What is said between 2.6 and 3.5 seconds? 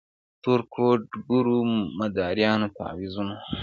تعویذونو-